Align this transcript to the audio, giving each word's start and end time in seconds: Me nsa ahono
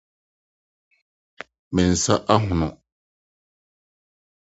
Me 1.73 1.81
nsa 1.91 2.15
ahono 2.35 2.67